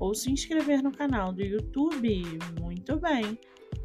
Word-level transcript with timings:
ou 0.00 0.14
se 0.14 0.32
inscrever 0.32 0.82
no 0.82 0.90
canal 0.90 1.32
do 1.32 1.42
YouTube. 1.42 2.24
Muito 2.58 2.98
bem! 2.98 3.38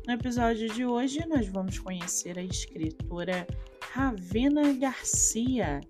No 0.08 0.14
episódio 0.14 0.70
de 0.70 0.86
hoje, 0.86 1.20
nós 1.28 1.48
vamos 1.48 1.78
conhecer 1.78 2.40
a 2.40 2.44
escritora 2.44 3.46
Ravena 3.91 4.74
Garcia 4.74 5.82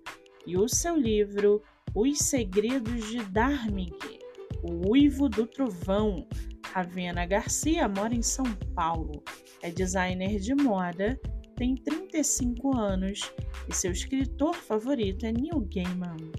e 0.46 0.56
o 0.56 0.68
seu 0.68 0.96
livro 0.96 1.62
Os 1.94 2.18
Segredos 2.18 3.08
de 3.08 3.22
Darmig, 3.26 3.96
O 4.62 4.90
Uivo 4.90 5.28
do 5.28 5.46
Trovão. 5.46 6.26
Ravena 6.72 7.24
Garcia 7.24 7.88
mora 7.88 8.14
em 8.14 8.22
São 8.22 8.44
Paulo, 8.74 9.22
é 9.62 9.70
designer 9.70 10.38
de 10.38 10.54
moda, 10.54 11.18
tem 11.56 11.74
35 11.74 12.76
anos 12.76 13.32
e 13.66 13.74
seu 13.74 13.92
escritor 13.92 14.54
favorito 14.54 15.24
é 15.24 15.32
Neil 15.32 15.66
Gaiman. 15.72 16.32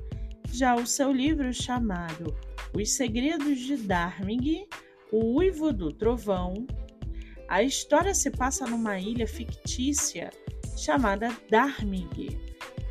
Já 0.52 0.76
o 0.76 0.88
seu 0.88 1.12
livro 1.12 1.54
chamado 1.54 2.36
Os 2.74 2.92
Segredos 2.92 3.60
de 3.60 3.78
Darmig, 3.78 4.68
O 5.12 5.38
Uivo 5.38 5.72
do 5.72 5.92
Trovão, 5.92 6.66
a 7.48 7.64
história 7.64 8.14
se 8.14 8.30
passa 8.30 8.66
numa 8.66 8.99
ilha 8.99 9.27
fictícia 9.27 10.30
chamada 10.76 11.36
Darmig, 11.49 12.40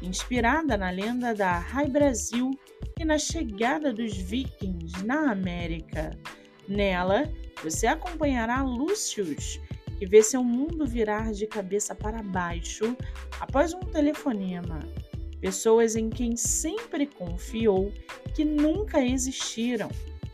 inspirada 0.01 0.77
na 0.77 0.91
lenda 0.91 1.35
da 1.35 1.59
Rai 1.59 1.89
Brasil 1.89 2.51
e 2.99 3.05
na 3.05 3.19
chegada 3.19 3.93
dos 3.93 4.17
vikings 4.17 5.05
na 5.05 5.31
América. 5.31 6.19
Nela, 6.69 7.31
você 7.63 7.87
acompanhará 7.87 8.63
Lúcius, 8.63 9.61
que 9.99 10.07
vê 10.07 10.23
seu 10.23 10.43
mundo 10.43 10.87
virar 10.87 11.33
de 11.33 11.47
cabeça 11.47 11.95
para 11.95 12.23
baixo 12.23 12.97
após 13.41 13.73
um 13.75 13.81
telefonema. 13.81 14.81
Pessoas 15.47 15.95
em 15.95 16.11
quem 16.11 16.35
sempre 16.35 17.07
confiou 17.07 17.93
que 18.35 18.45
nunca 18.45 19.01
existiram, 19.01 19.89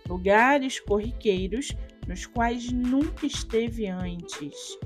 lugares 0.09 0.81
corriqueiros 0.81 1.77
nos 2.09 2.25
quais 2.25 2.73
nunca 2.73 3.27
esteve 3.27 3.89
antes. 3.89 4.79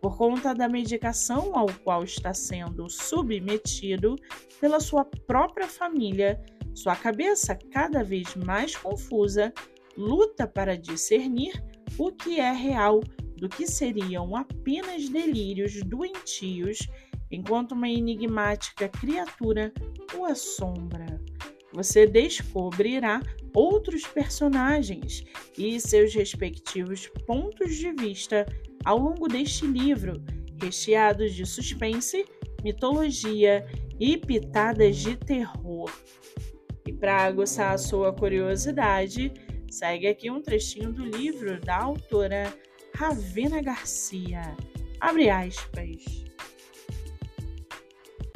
Por 0.00 0.16
conta 0.16 0.54
da 0.54 0.70
medicação 0.70 1.54
ao 1.54 1.66
qual 1.84 2.02
está 2.02 2.32
sendo 2.32 2.88
submetido 2.88 4.16
pela 4.58 4.80
sua 4.80 5.04
própria 5.04 5.68
família, 5.68 6.42
sua 6.72 6.96
cabeça, 6.96 7.54
cada 7.70 8.02
vez 8.02 8.34
mais 8.36 8.74
confusa, 8.74 9.52
luta 9.98 10.46
para 10.46 10.78
discernir 10.78 11.62
o 11.98 12.10
que 12.10 12.40
é 12.40 12.50
real 12.50 13.00
do 13.36 13.50
que 13.50 13.66
seriam 13.66 14.34
apenas 14.34 15.10
delírios 15.10 15.82
doentios, 15.82 16.78
enquanto 17.30 17.72
uma 17.72 17.88
enigmática 17.88 18.88
criatura 18.88 19.72
o 20.16 20.24
assombra. 20.24 21.20
Você 21.72 22.06
descobrirá 22.06 23.20
outros 23.52 24.06
personagens 24.06 25.24
e 25.58 25.80
seus 25.80 26.14
respectivos 26.14 27.08
pontos 27.26 27.74
de 27.74 27.92
vista 27.92 28.46
ao 28.84 28.98
longo 28.98 29.26
deste 29.26 29.66
livro, 29.66 30.22
recheados 30.60 31.34
de 31.34 31.44
suspense, 31.44 32.24
mitologia 32.62 33.66
e 33.98 34.16
pitadas 34.16 34.96
de 34.96 35.16
terror. 35.16 35.90
E 36.86 36.92
para 36.92 37.24
aguçar 37.24 37.72
a 37.72 37.78
sua 37.78 38.12
curiosidade, 38.12 39.32
segue 39.68 40.06
aqui 40.06 40.30
um 40.30 40.40
trechinho 40.40 40.92
do 40.92 41.04
livro 41.04 41.60
da 41.60 41.76
autora 41.76 42.54
Ravena 42.94 43.60
Garcia. 43.60 44.56
Abre 45.00 45.28
aspas. 45.28 46.24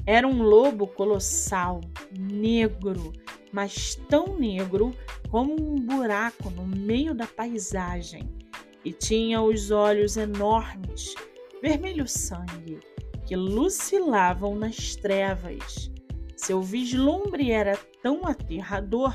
Era 0.08 0.26
um 0.26 0.42
lobo 0.42 0.86
colossal, 0.86 1.82
negro, 2.18 3.12
mas 3.52 3.94
tão 4.08 4.38
negro 4.38 4.96
como 5.30 5.52
um 5.52 5.74
buraco 5.74 6.48
no 6.48 6.66
meio 6.66 7.14
da 7.14 7.26
paisagem, 7.26 8.26
e 8.82 8.90
tinha 8.90 9.42
os 9.42 9.70
olhos 9.70 10.16
enormes, 10.16 11.14
vermelho 11.60 12.08
sangue, 12.08 12.80
que 13.26 13.36
lucilavam 13.36 14.54
nas 14.54 14.96
trevas. 14.96 15.90
Seu 16.38 16.62
vislumbre 16.62 17.50
era 17.50 17.76
tão 18.02 18.26
aterrador 18.26 19.12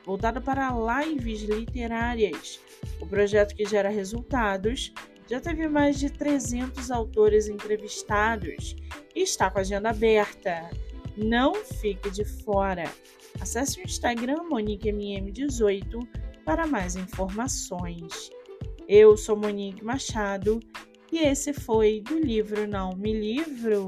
voltado 0.05 0.41
para 0.41 0.71
lives 1.03 1.41
literárias. 1.41 2.59
O 3.01 3.05
projeto 3.05 3.55
que 3.55 3.65
gera 3.65 3.89
resultados 3.89 4.93
já 5.29 5.39
teve 5.39 5.67
mais 5.67 5.99
de 5.99 6.09
300 6.09 6.91
autores 6.91 7.47
entrevistados 7.47 8.75
e 9.15 9.21
está 9.21 9.49
com 9.49 9.59
a 9.59 9.61
agenda 9.61 9.89
aberta. 9.89 10.69
Não 11.17 11.53
fique 11.55 12.09
de 12.09 12.23
fora. 12.23 12.85
Acesse 13.39 13.79
o 13.79 13.83
Instagram 13.83 14.37
MoniqueMM18 14.49 16.07
para 16.45 16.65
mais 16.65 16.95
informações. 16.95 18.29
Eu 18.87 19.15
sou 19.15 19.35
Monique 19.35 19.83
Machado 19.83 20.59
e 21.11 21.19
esse 21.19 21.53
foi 21.53 22.01
do 22.01 22.19
livro 22.19 22.67
Não 22.67 22.95
Me 22.95 23.13
Livro. 23.13 23.87